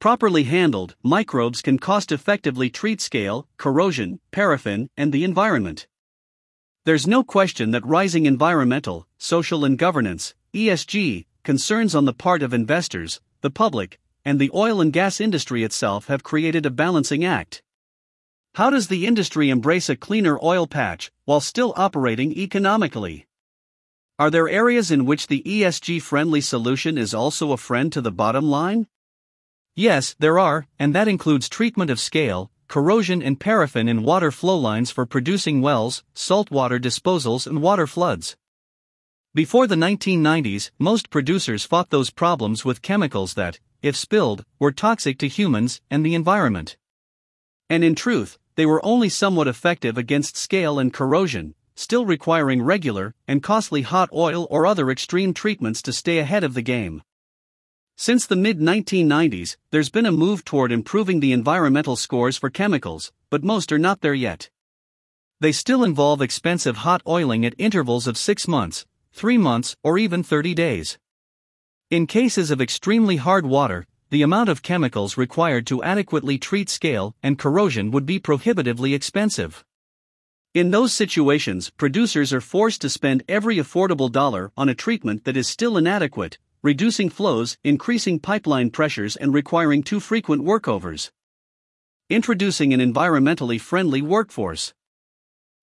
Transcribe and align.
Properly 0.00 0.44
handled, 0.44 0.96
microbes 1.02 1.60
can 1.60 1.78
cost 1.78 2.10
effectively 2.10 2.70
treat 2.70 3.02
scale, 3.02 3.46
corrosion, 3.58 4.18
paraffin, 4.30 4.88
and 4.96 5.12
the 5.12 5.24
environment. 5.24 5.86
There's 6.86 7.06
no 7.06 7.22
question 7.22 7.72
that 7.72 7.84
rising 7.84 8.24
environmental, 8.24 9.06
social, 9.18 9.62
and 9.62 9.76
governance 9.76 10.34
ESG 10.54 11.26
concerns 11.42 11.94
on 11.94 12.06
the 12.06 12.14
part 12.14 12.42
of 12.42 12.54
investors, 12.54 13.20
the 13.42 13.50
public, 13.50 14.00
and 14.24 14.40
the 14.40 14.50
oil 14.54 14.80
and 14.80 14.90
gas 14.90 15.20
industry 15.20 15.64
itself 15.64 16.06
have 16.06 16.22
created 16.22 16.64
a 16.64 16.70
balancing 16.70 17.22
act. 17.22 17.62
How 18.54 18.70
does 18.70 18.88
the 18.88 19.06
industry 19.06 19.50
embrace 19.50 19.90
a 19.90 19.96
cleaner 19.96 20.38
oil 20.42 20.66
patch 20.66 21.12
while 21.26 21.42
still 21.42 21.74
operating 21.76 22.32
economically? 22.32 23.26
Are 24.18 24.30
there 24.30 24.48
areas 24.48 24.90
in 24.90 25.04
which 25.04 25.26
the 25.26 25.42
ESG 25.42 26.00
friendly 26.00 26.40
solution 26.40 26.96
is 26.96 27.12
also 27.12 27.52
a 27.52 27.58
friend 27.58 27.92
to 27.92 28.00
the 28.00 28.10
bottom 28.10 28.46
line? 28.48 28.86
Yes, 29.80 30.14
there 30.18 30.38
are, 30.38 30.66
and 30.78 30.94
that 30.94 31.08
includes 31.08 31.48
treatment 31.48 31.90
of 31.90 31.98
scale, 31.98 32.50
corrosion, 32.68 33.22
and 33.22 33.40
paraffin 33.40 33.88
in 33.88 34.02
water 34.02 34.30
flow 34.30 34.58
lines 34.58 34.90
for 34.90 35.06
producing 35.06 35.62
wells, 35.62 36.04
saltwater 36.12 36.78
disposals, 36.78 37.46
and 37.46 37.62
water 37.62 37.86
floods. 37.86 38.36
Before 39.34 39.66
the 39.66 39.76
1990s, 39.76 40.70
most 40.78 41.08
producers 41.08 41.64
fought 41.64 41.88
those 41.88 42.10
problems 42.10 42.62
with 42.62 42.82
chemicals 42.82 43.32
that, 43.40 43.58
if 43.80 43.96
spilled, 43.96 44.44
were 44.58 44.70
toxic 44.70 45.16
to 45.20 45.28
humans 45.28 45.80
and 45.90 46.04
the 46.04 46.14
environment. 46.14 46.76
And 47.70 47.82
in 47.82 47.94
truth, 47.94 48.36
they 48.56 48.66
were 48.66 48.84
only 48.84 49.08
somewhat 49.08 49.48
effective 49.48 49.96
against 49.96 50.36
scale 50.36 50.78
and 50.78 50.92
corrosion, 50.92 51.54
still 51.74 52.04
requiring 52.04 52.60
regular 52.60 53.14
and 53.26 53.42
costly 53.42 53.80
hot 53.80 54.10
oil 54.12 54.46
or 54.50 54.66
other 54.66 54.90
extreme 54.90 55.32
treatments 55.32 55.80
to 55.80 55.94
stay 55.94 56.18
ahead 56.18 56.44
of 56.44 56.52
the 56.52 56.60
game. 56.60 57.02
Since 58.02 58.24
the 58.24 58.34
mid 58.34 58.60
1990s, 58.60 59.58
there's 59.72 59.90
been 59.90 60.06
a 60.06 60.10
move 60.10 60.42
toward 60.42 60.72
improving 60.72 61.20
the 61.20 61.32
environmental 61.32 61.96
scores 61.96 62.38
for 62.38 62.48
chemicals, 62.48 63.12
but 63.28 63.44
most 63.44 63.70
are 63.72 63.78
not 63.78 64.00
there 64.00 64.14
yet. 64.14 64.48
They 65.40 65.52
still 65.52 65.84
involve 65.84 66.22
expensive 66.22 66.78
hot 66.78 67.02
oiling 67.06 67.44
at 67.44 67.54
intervals 67.58 68.06
of 68.06 68.16
6 68.16 68.48
months, 68.48 68.86
3 69.12 69.36
months, 69.36 69.76
or 69.82 69.98
even 69.98 70.22
30 70.22 70.54
days. 70.54 70.98
In 71.90 72.06
cases 72.06 72.50
of 72.50 72.58
extremely 72.58 73.16
hard 73.16 73.44
water, 73.44 73.84
the 74.08 74.22
amount 74.22 74.48
of 74.48 74.62
chemicals 74.62 75.18
required 75.18 75.66
to 75.66 75.82
adequately 75.82 76.38
treat 76.38 76.70
scale 76.70 77.14
and 77.22 77.38
corrosion 77.38 77.90
would 77.90 78.06
be 78.06 78.18
prohibitively 78.18 78.94
expensive. 78.94 79.62
In 80.54 80.70
those 80.70 80.94
situations, 80.94 81.68
producers 81.68 82.32
are 82.32 82.40
forced 82.40 82.80
to 82.80 82.88
spend 82.88 83.24
every 83.28 83.58
affordable 83.58 84.10
dollar 84.10 84.52
on 84.56 84.70
a 84.70 84.74
treatment 84.74 85.24
that 85.24 85.36
is 85.36 85.46
still 85.46 85.76
inadequate, 85.76 86.38
reducing 86.62 87.08
flows, 87.08 87.56
increasing 87.64 88.18
pipeline 88.18 88.68
pressures, 88.68 89.16
and 89.16 89.32
requiring 89.32 89.82
too 89.82 89.98
frequent 89.98 90.44
workovers. 90.44 91.10
Introducing 92.10 92.74
an 92.74 92.80
environmentally 92.80 93.58
friendly 93.58 94.02
workforce. 94.02 94.74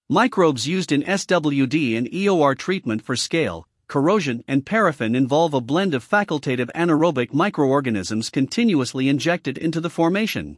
Microbes 0.10 0.68
used 0.68 0.92
in 0.92 1.04
SWD 1.04 1.96
and 1.98 2.08
EOR 2.08 2.58
treatment 2.58 3.04
for 3.04 3.16
scale, 3.16 3.68
corrosion, 3.88 4.44
and 4.48 4.66
paraffin 4.66 5.16
involve 5.16 5.54
a 5.54 5.62
blend 5.62 5.94
of 5.94 6.08
facultative 6.08 6.72
anaerobic 6.74 7.32
microorganisms 7.32 8.32
continuously 8.32 9.08
injected 9.08 9.58
into 9.58 9.80
the 9.80 9.92
formation. 9.92 10.58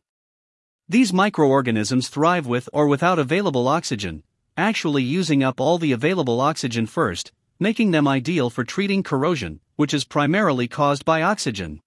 These 0.87 1.11
microorganisms 1.11 2.07
thrive 2.07 2.47
with 2.47 2.69
or 2.71 2.87
without 2.87 3.19
available 3.19 3.67
oxygen, 3.67 4.23
actually 4.55 5.03
using 5.03 5.43
up 5.43 5.59
all 5.59 5.77
the 5.77 5.91
available 5.91 6.39
oxygen 6.39 6.85
first, 6.85 7.33
making 7.59 7.91
them 7.91 8.07
ideal 8.07 8.49
for 8.49 8.63
treating 8.63 9.03
corrosion, 9.03 9.59
which 9.75 9.93
is 9.93 10.05
primarily 10.05 10.67
caused 10.67 11.03
by 11.03 11.21
oxygen. 11.21 11.81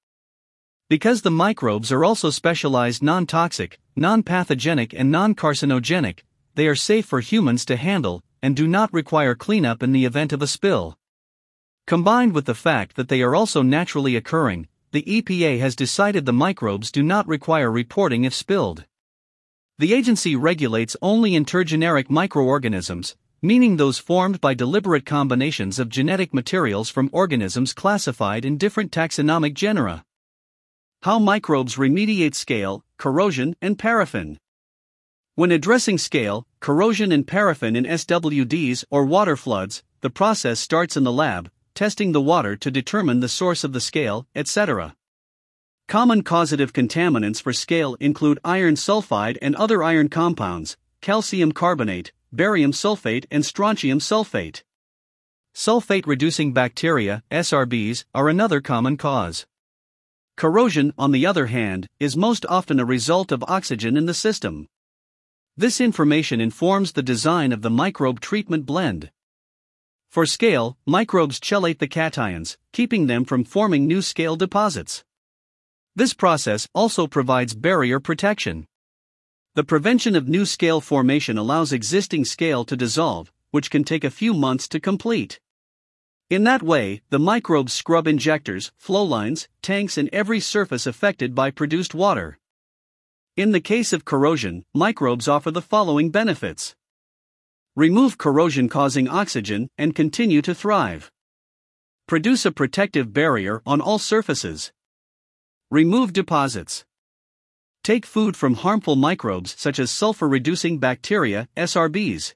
Because 0.88 1.22
the 1.22 1.30
microbes 1.30 1.90
are 1.90 2.04
also 2.04 2.28
specialized 2.28 3.02
non 3.02 3.26
toxic, 3.26 3.78
non 3.96 4.22
pathogenic, 4.22 4.92
and 4.92 5.10
non 5.10 5.34
carcinogenic, 5.34 6.20
they 6.54 6.66
are 6.66 6.74
safe 6.74 7.06
for 7.06 7.20
humans 7.20 7.64
to 7.64 7.76
handle 7.76 8.22
and 8.42 8.54
do 8.54 8.68
not 8.68 8.92
require 8.92 9.34
cleanup 9.34 9.82
in 9.82 9.92
the 9.92 10.04
event 10.04 10.32
of 10.32 10.42
a 10.42 10.46
spill. 10.46 10.98
Combined 11.86 12.34
with 12.34 12.44
the 12.44 12.54
fact 12.54 12.96
that 12.96 13.08
they 13.08 13.22
are 13.22 13.34
also 13.34 13.62
naturally 13.62 14.16
occurring, 14.16 14.68
the 14.90 15.02
EPA 15.02 15.58
has 15.60 15.74
decided 15.74 16.26
the 16.26 16.32
microbes 16.32 16.92
do 16.92 17.02
not 17.02 17.26
require 17.26 17.70
reporting 17.70 18.24
if 18.24 18.34
spilled. 18.34 18.84
The 19.78 19.94
agency 19.94 20.36
regulates 20.36 20.96
only 21.00 21.32
intergeneric 21.32 22.10
microorganisms, 22.10 23.16
meaning 23.42 23.76
those 23.76 23.98
formed 23.98 24.40
by 24.40 24.54
deliberate 24.54 25.04
combinations 25.04 25.80
of 25.80 25.88
genetic 25.88 26.32
materials 26.32 26.88
from 26.88 27.10
organisms 27.12 27.72
classified 27.72 28.44
in 28.44 28.56
different 28.56 28.92
taxonomic 28.92 29.52
genera. 29.52 30.04
How 31.02 31.18
microbes 31.18 31.74
remediate 31.74 32.36
scale, 32.36 32.84
corrosion, 32.98 33.56
and 33.60 33.76
paraffin. 33.76 34.38
When 35.34 35.50
addressing 35.50 35.98
scale, 35.98 36.46
corrosion, 36.60 37.10
and 37.10 37.26
paraffin 37.26 37.74
in 37.74 37.84
SWDs 37.84 38.84
or 38.90 39.04
water 39.04 39.36
floods, 39.36 39.82
the 40.02 40.10
process 40.10 40.60
starts 40.60 40.96
in 40.96 41.02
the 41.02 41.10
lab, 41.10 41.50
testing 41.74 42.12
the 42.12 42.20
water 42.20 42.54
to 42.54 42.70
determine 42.70 43.18
the 43.18 43.28
source 43.28 43.64
of 43.64 43.72
the 43.72 43.80
scale, 43.80 44.26
etc. 44.36 44.94
Common 45.88 46.22
causative 46.22 46.72
contaminants 46.72 47.42
for 47.42 47.52
scale 47.52 47.96
include 47.98 48.38
iron 48.44 48.76
sulfide 48.76 49.36
and 49.42 49.56
other 49.56 49.82
iron 49.82 50.08
compounds, 50.08 50.76
calcium 51.00 51.50
carbonate, 51.50 52.12
barium 52.32 52.72
sulfate, 52.72 53.26
and 53.30 53.44
strontium 53.44 53.98
sulfate. 53.98 54.62
Sulfate 55.54 56.06
reducing 56.06 56.52
bacteria, 56.52 57.22
SRBs, 57.30 58.04
are 58.14 58.28
another 58.28 58.60
common 58.60 58.96
cause. 58.96 59.46
Corrosion, 60.36 60.94
on 60.96 61.12
the 61.12 61.26
other 61.26 61.46
hand, 61.46 61.88
is 62.00 62.16
most 62.16 62.46
often 62.48 62.80
a 62.80 62.86
result 62.86 63.30
of 63.30 63.44
oxygen 63.46 63.96
in 63.96 64.06
the 64.06 64.14
system. 64.14 64.66
This 65.56 65.80
information 65.80 66.40
informs 66.40 66.92
the 66.92 67.02
design 67.02 67.52
of 67.52 67.60
the 67.60 67.68
microbe 67.68 68.20
treatment 68.20 68.64
blend. 68.64 69.10
For 70.08 70.24
scale, 70.24 70.78
microbes 70.86 71.38
chelate 71.38 71.78
the 71.78 71.88
cations, 71.88 72.56
keeping 72.72 73.06
them 73.06 73.26
from 73.26 73.44
forming 73.44 73.86
new 73.86 74.00
scale 74.00 74.36
deposits. 74.36 75.04
This 75.94 76.14
process 76.14 76.66
also 76.74 77.06
provides 77.06 77.54
barrier 77.54 78.00
protection. 78.00 78.66
The 79.54 79.64
prevention 79.64 80.16
of 80.16 80.28
new 80.28 80.46
scale 80.46 80.80
formation 80.80 81.36
allows 81.36 81.72
existing 81.72 82.24
scale 82.24 82.64
to 82.64 82.76
dissolve, 82.76 83.32
which 83.50 83.70
can 83.70 83.84
take 83.84 84.02
a 84.02 84.10
few 84.10 84.32
months 84.32 84.66
to 84.68 84.80
complete. 84.80 85.40
In 86.30 86.44
that 86.44 86.62
way, 86.62 87.02
the 87.10 87.18
microbes 87.18 87.74
scrub 87.74 88.06
injectors, 88.06 88.72
flow 88.78 89.02
lines, 89.02 89.48
tanks, 89.60 89.98
and 89.98 90.08
every 90.12 90.40
surface 90.40 90.86
affected 90.86 91.34
by 91.34 91.50
produced 91.50 91.94
water. 91.94 92.38
In 93.36 93.52
the 93.52 93.60
case 93.60 93.92
of 93.92 94.06
corrosion, 94.06 94.64
microbes 94.72 95.28
offer 95.28 95.50
the 95.50 95.60
following 95.60 96.10
benefits 96.10 96.74
remove 97.74 98.18
corrosion 98.18 98.68
causing 98.68 99.08
oxygen 99.08 99.70
and 99.78 99.94
continue 99.94 100.42
to 100.42 100.54
thrive. 100.54 101.10
Produce 102.06 102.44
a 102.44 102.52
protective 102.52 103.14
barrier 103.14 103.62
on 103.64 103.80
all 103.80 103.98
surfaces. 103.98 104.72
Remove 105.70 106.12
deposits. 106.12 106.84
Take 107.84 108.06
food 108.06 108.36
from 108.36 108.54
harmful 108.54 108.94
microbes 108.94 109.56
such 109.58 109.80
as 109.80 109.90
sulfur 109.90 110.28
reducing 110.28 110.78
bacteria, 110.78 111.48
SRBs. 111.56 112.32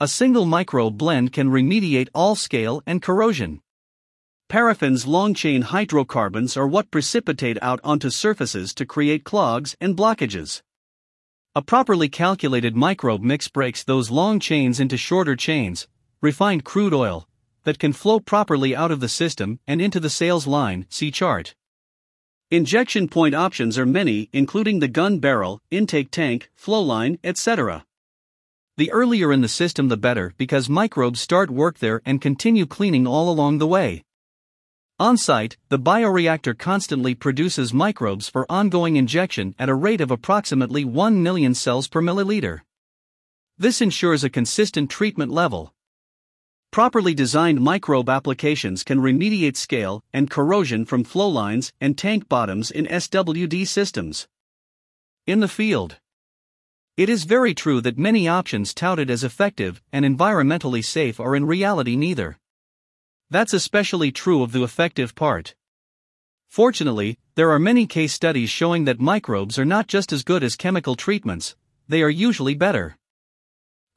A 0.00 0.08
single 0.08 0.46
microbe 0.46 0.96
blend 0.96 1.34
can 1.34 1.50
remediate 1.50 2.08
all 2.14 2.34
scale 2.34 2.82
and 2.86 3.02
corrosion. 3.02 3.60
Paraffin's 4.48 5.06
long 5.06 5.34
chain 5.34 5.60
hydrocarbons 5.60 6.56
are 6.56 6.66
what 6.66 6.90
precipitate 6.90 7.58
out 7.60 7.78
onto 7.84 8.08
surfaces 8.08 8.72
to 8.72 8.86
create 8.86 9.22
clogs 9.22 9.76
and 9.82 9.94
blockages. 9.94 10.62
A 11.54 11.60
properly 11.60 12.08
calculated 12.08 12.74
microbe 12.74 13.20
mix 13.20 13.48
breaks 13.48 13.84
those 13.84 14.10
long 14.10 14.40
chains 14.40 14.80
into 14.80 14.96
shorter 14.96 15.36
chains, 15.36 15.86
refined 16.22 16.64
crude 16.64 16.94
oil, 16.94 17.28
that 17.64 17.78
can 17.78 17.92
flow 17.92 18.18
properly 18.18 18.74
out 18.74 18.90
of 18.90 19.00
the 19.00 19.10
system 19.10 19.60
and 19.66 19.82
into 19.82 20.00
the 20.00 20.08
sales 20.08 20.46
line. 20.46 20.86
See 20.88 21.10
chart. 21.10 21.54
Injection 22.50 23.08
point 23.08 23.34
options 23.34 23.76
are 23.76 23.84
many, 23.84 24.30
including 24.32 24.78
the 24.78 24.88
gun 24.88 25.18
barrel, 25.18 25.60
intake 25.70 26.10
tank, 26.10 26.50
flow 26.54 26.80
line, 26.80 27.18
etc. 27.22 27.84
The 28.78 28.90
earlier 28.90 29.34
in 29.34 29.42
the 29.42 29.48
system 29.48 29.88
the 29.88 29.98
better 29.98 30.32
because 30.38 30.66
microbes 30.70 31.20
start 31.20 31.50
work 31.50 31.78
there 31.78 32.00
and 32.06 32.22
continue 32.22 32.64
cleaning 32.64 33.06
all 33.06 33.28
along 33.28 33.58
the 33.58 33.66
way. 33.66 34.02
On 34.98 35.18
site, 35.18 35.58
the 35.68 35.78
bioreactor 35.78 36.56
constantly 36.56 37.14
produces 37.14 37.74
microbes 37.74 38.30
for 38.30 38.50
ongoing 38.50 38.96
injection 38.96 39.54
at 39.58 39.68
a 39.68 39.74
rate 39.74 40.00
of 40.00 40.10
approximately 40.10 40.86
1 40.86 41.22
million 41.22 41.54
cells 41.54 41.86
per 41.86 42.00
milliliter. 42.00 42.60
This 43.58 43.82
ensures 43.82 44.24
a 44.24 44.30
consistent 44.30 44.88
treatment 44.88 45.30
level. 45.30 45.74
Properly 46.70 47.14
designed 47.14 47.60
microbe 47.60 48.10
applications 48.10 48.84
can 48.84 48.98
remediate 48.98 49.56
scale 49.56 50.04
and 50.12 50.30
corrosion 50.30 50.84
from 50.84 51.04
flow 51.04 51.28
lines 51.28 51.72
and 51.80 51.96
tank 51.96 52.28
bottoms 52.28 52.70
in 52.70 52.86
SWD 52.86 53.66
systems. 53.66 54.28
In 55.26 55.40
the 55.40 55.48
field, 55.48 55.98
it 56.96 57.08
is 57.08 57.24
very 57.24 57.54
true 57.54 57.80
that 57.80 57.96
many 57.96 58.28
options 58.28 58.74
touted 58.74 59.10
as 59.10 59.24
effective 59.24 59.80
and 59.92 60.04
environmentally 60.04 60.84
safe 60.84 61.18
are 61.20 61.34
in 61.34 61.46
reality 61.46 61.96
neither. 61.96 62.38
That's 63.30 63.52
especially 63.52 64.12
true 64.12 64.42
of 64.42 64.52
the 64.52 64.62
effective 64.62 65.14
part. 65.14 65.54
Fortunately, 66.48 67.18
There 67.38 67.52
are 67.52 67.60
many 67.60 67.86
case 67.86 68.12
studies 68.12 68.50
showing 68.50 68.84
that 68.86 68.98
microbes 68.98 69.60
are 69.60 69.64
not 69.64 69.86
just 69.86 70.12
as 70.12 70.24
good 70.24 70.42
as 70.42 70.56
chemical 70.56 70.96
treatments, 70.96 71.54
they 71.86 72.02
are 72.02 72.10
usually 72.10 72.54
better. 72.54 72.97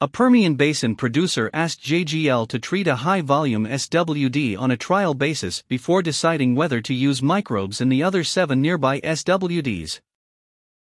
A 0.02 0.08
Permian 0.08 0.56
Basin 0.56 0.96
producer 0.96 1.48
asked 1.54 1.80
JGL 1.80 2.48
to 2.48 2.58
treat 2.58 2.88
a 2.88 2.96
high 3.06 3.20
volume 3.20 3.66
SWD 3.66 4.58
on 4.58 4.72
a 4.72 4.76
trial 4.76 5.14
basis 5.14 5.62
before 5.68 6.02
deciding 6.02 6.56
whether 6.56 6.80
to 6.80 6.92
use 6.92 7.22
microbes 7.22 7.80
in 7.80 7.88
the 7.88 8.02
other 8.02 8.24
seven 8.24 8.60
nearby 8.60 8.98
SWDs. 9.02 10.00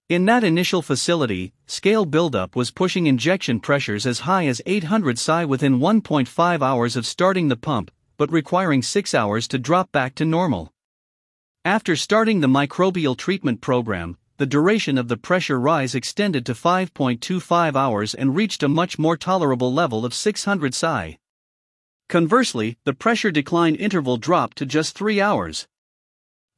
In 0.08 0.26
that 0.26 0.44
initial 0.44 0.84
facility, 0.84 1.52
scale 1.66 2.06
buildup 2.06 2.56
was 2.56 2.70
pushing 2.70 3.08
injection 3.08 3.60
pressures 3.60 4.06
as 4.06 4.20
high 4.20 4.46
as 4.46 4.62
800 4.68 5.18
psi 5.18 5.46
within 5.46 5.80
1.5 5.80 6.62
hours 6.62 6.96
of 6.96 7.08
starting 7.08 7.48
the 7.48 7.58
pump, 7.58 7.90
but 8.18 8.32
requiring 8.32 8.84
6 8.84 9.16
hours 9.16 9.48
to 9.48 9.58
drop 9.58 9.92
back 9.92 10.14
to 10.14 10.26
normal. 10.26 10.72
After 11.66 11.96
starting 11.96 12.42
the 12.42 12.48
microbial 12.48 13.18
treatment 13.18 13.62
program, 13.62 14.18
the 14.38 14.46
duration 14.46 14.98
of 14.98 15.08
the 15.08 15.18
pressure 15.18 15.60
rise 15.60 15.96
extended 15.96 16.46
to 16.46 16.54
5.25 16.54 17.76
hours 17.76 18.14
and 18.14 18.36
reached 18.36 18.62
a 18.62 18.70
much 18.70 19.00
more 19.00 19.18
tolerable 19.18 19.74
level 19.74 20.06
of 20.06 20.14
600 20.14 20.74
psi. 20.74 21.18
Conversely, 22.08 22.78
the 22.86 22.94
pressure 22.94 23.32
decline 23.32 23.76
interval 23.76 24.18
dropped 24.18 24.58
to 24.58 24.66
just 24.66 24.96
3 24.96 25.20
hours. 25.20 25.68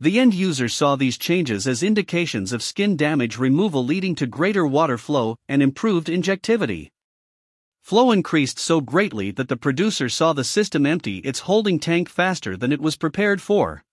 The 0.02 0.20
end 0.20 0.34
user 0.34 0.70
saw 0.70 0.96
these 0.96 1.18
changes 1.18 1.68
as 1.68 1.82
indications 1.82 2.54
of 2.54 2.64
skin 2.64 2.96
damage 2.96 3.38
removal 3.38 3.84
leading 3.84 4.16
to 4.16 4.28
greater 4.28 4.68
water 4.68 4.98
flow 4.98 5.38
and 5.48 5.62
improved 5.62 6.08
injectivity. 6.08 6.90
Flow 7.82 8.12
increased 8.12 8.60
so 8.60 8.82
greatly 8.82 9.32
that 9.32 9.48
the 9.48 9.58
producer 9.58 10.10
saw 10.10 10.34
the 10.34 10.44
system 10.44 10.86
empty 10.86 11.18
its 11.20 11.40
holding 11.40 11.80
tank 11.80 12.08
faster 12.08 12.56
than 12.56 12.72
it 12.72 12.82
was 12.82 12.96
prepared 12.96 13.42
for. 13.42 13.84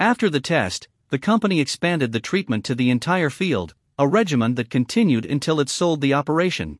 After 0.00 0.30
the 0.30 0.40
test, 0.40 0.88
the 1.12 1.18
company 1.18 1.60
expanded 1.60 2.10
the 2.12 2.20
treatment 2.20 2.64
to 2.64 2.74
the 2.74 2.88
entire 2.88 3.28
field, 3.28 3.74
a 3.98 4.08
regimen 4.08 4.54
that 4.54 4.70
continued 4.70 5.26
until 5.26 5.60
it 5.60 5.68
sold 5.68 6.00
the 6.00 6.14
operation. 6.14 6.78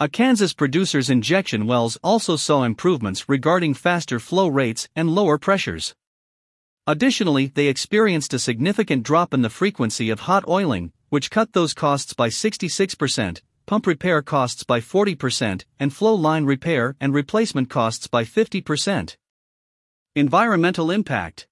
A 0.00 0.08
Kansas 0.08 0.52
producer's 0.52 1.08
injection 1.08 1.64
wells 1.64 1.96
also 2.02 2.34
saw 2.34 2.64
improvements 2.64 3.28
regarding 3.28 3.74
faster 3.74 4.18
flow 4.18 4.48
rates 4.48 4.88
and 4.96 5.08
lower 5.08 5.38
pressures. 5.38 5.94
Additionally, 6.88 7.46
they 7.46 7.68
experienced 7.68 8.34
a 8.34 8.40
significant 8.40 9.04
drop 9.04 9.32
in 9.32 9.42
the 9.42 9.50
frequency 9.50 10.10
of 10.10 10.26
hot 10.26 10.42
oiling, 10.48 10.90
which 11.08 11.30
cut 11.30 11.52
those 11.52 11.74
costs 11.74 12.14
by 12.14 12.30
66%, 12.30 13.40
pump 13.66 13.86
repair 13.86 14.20
costs 14.20 14.64
by 14.64 14.80
40%, 14.80 15.64
and 15.78 15.94
flow 15.94 16.14
line 16.14 16.44
repair 16.44 16.96
and 17.00 17.14
replacement 17.14 17.70
costs 17.70 18.08
by 18.08 18.24
50%. 18.24 19.16
Environmental 20.16 20.90
impact 20.90 21.47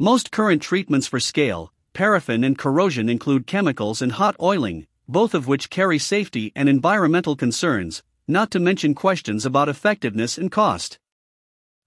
most 0.00 0.32
current 0.32 0.60
treatments 0.60 1.06
for 1.06 1.20
scale, 1.20 1.72
paraffin, 1.92 2.42
and 2.42 2.58
corrosion 2.58 3.08
include 3.08 3.46
chemicals 3.46 4.02
and 4.02 4.12
hot 4.12 4.34
oiling, 4.42 4.88
both 5.06 5.34
of 5.34 5.46
which 5.46 5.70
carry 5.70 6.00
safety 6.00 6.50
and 6.56 6.68
environmental 6.68 7.36
concerns, 7.36 8.02
not 8.26 8.50
to 8.50 8.58
mention 8.58 8.92
questions 8.92 9.46
about 9.46 9.68
effectiveness 9.68 10.36
and 10.36 10.50
cost. 10.50 10.98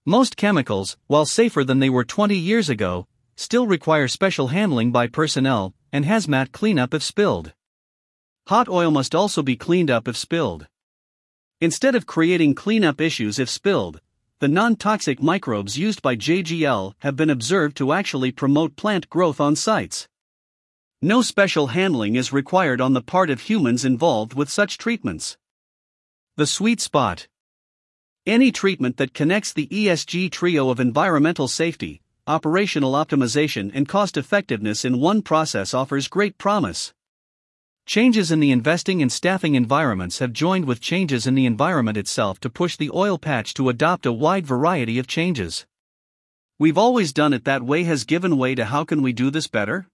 Most 0.06 0.38
chemicals, 0.38 0.96
while 1.06 1.26
safer 1.26 1.62
than 1.64 1.80
they 1.80 1.90
were 1.90 2.04
20 2.04 2.34
years 2.34 2.70
ago, 2.70 3.06
still 3.36 3.66
require 3.66 4.08
special 4.08 4.48
handling 4.48 4.90
by 4.90 5.06
personnel 5.06 5.74
and 5.92 6.06
hazmat 6.06 6.50
cleanup 6.50 6.94
if 6.94 7.02
spilled. 7.02 7.52
Hot 8.46 8.70
oil 8.70 8.90
must 8.90 9.14
also 9.14 9.42
be 9.42 9.54
cleaned 9.54 9.90
up 9.90 10.08
if 10.08 10.16
spilled. 10.16 10.66
Instead 11.60 11.94
of 11.94 12.06
creating 12.06 12.54
cleanup 12.54 13.02
issues 13.02 13.38
if 13.38 13.50
spilled, 13.50 14.00
the 14.40 14.46
non 14.48 14.76
toxic 14.76 15.20
microbes 15.20 15.76
used 15.76 16.00
by 16.00 16.14
JGL 16.14 16.94
have 17.00 17.16
been 17.16 17.30
observed 17.30 17.76
to 17.78 17.92
actually 17.92 18.30
promote 18.30 18.76
plant 18.76 19.10
growth 19.10 19.40
on 19.40 19.56
sites. 19.56 20.06
No 21.02 21.22
special 21.22 21.68
handling 21.68 22.14
is 22.14 22.32
required 22.32 22.80
on 22.80 22.92
the 22.92 23.02
part 23.02 23.30
of 23.30 23.40
humans 23.40 23.84
involved 23.84 24.34
with 24.34 24.48
such 24.48 24.78
treatments. 24.78 25.36
The 26.36 26.46
sweet 26.46 26.80
spot. 26.80 27.26
Any 28.26 28.52
treatment 28.52 28.96
that 28.98 29.12
connects 29.12 29.52
the 29.52 29.66
ESG 29.66 30.30
trio 30.30 30.70
of 30.70 30.78
environmental 30.78 31.48
safety, 31.48 32.00
operational 32.28 32.92
optimization, 32.92 33.72
and 33.74 33.88
cost 33.88 34.16
effectiveness 34.16 34.84
in 34.84 35.00
one 35.00 35.22
process 35.22 35.74
offers 35.74 36.06
great 36.06 36.38
promise. 36.38 36.94
Changes 37.88 38.30
in 38.30 38.38
the 38.38 38.50
investing 38.50 39.00
and 39.00 39.10
staffing 39.10 39.54
environments 39.54 40.18
have 40.18 40.34
joined 40.34 40.66
with 40.66 40.78
changes 40.78 41.26
in 41.26 41.34
the 41.34 41.46
environment 41.46 41.96
itself 41.96 42.38
to 42.40 42.50
push 42.50 42.76
the 42.76 42.90
oil 42.92 43.16
patch 43.16 43.54
to 43.54 43.70
adopt 43.70 44.04
a 44.04 44.12
wide 44.12 44.46
variety 44.46 44.98
of 44.98 45.06
changes. 45.06 45.64
We've 46.58 46.76
always 46.76 47.14
done 47.14 47.32
it 47.32 47.46
that 47.46 47.62
way 47.62 47.84
has 47.84 48.04
given 48.04 48.36
way 48.36 48.54
to 48.56 48.66
how 48.66 48.84
can 48.84 49.00
we 49.00 49.14
do 49.14 49.30
this 49.30 49.46
better? 49.46 49.86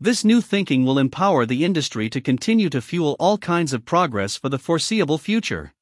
This 0.00 0.24
new 0.24 0.40
thinking 0.40 0.84
will 0.84 0.98
empower 0.98 1.46
the 1.46 1.64
industry 1.64 2.10
to 2.10 2.20
continue 2.20 2.68
to 2.70 2.82
fuel 2.82 3.14
all 3.20 3.38
kinds 3.38 3.72
of 3.72 3.84
progress 3.84 4.34
for 4.34 4.48
the 4.48 4.58
foreseeable 4.58 5.18
future. 5.18 5.72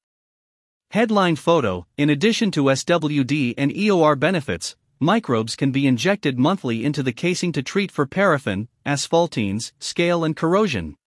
Headline 0.90 1.36
photo 1.36 1.86
In 1.96 2.10
addition 2.10 2.50
to 2.50 2.64
SWD 2.64 3.54
and 3.56 3.70
EOR 3.72 4.20
benefits, 4.20 4.76
microbes 5.00 5.56
can 5.56 5.72
be 5.72 5.86
injected 5.86 6.38
monthly 6.38 6.84
into 6.84 7.02
the 7.02 7.14
casing 7.14 7.50
to 7.52 7.62
treat 7.62 7.90
for 7.90 8.04
paraffin, 8.04 8.68
asphaltenes, 8.84 9.72
scale, 9.78 10.22
and 10.22 10.36
corrosion. 10.36 10.98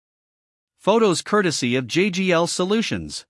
Photos 0.87 1.21
courtesy 1.21 1.75
of 1.75 1.88
JGL 1.88 2.49
Solutions. 2.49 3.27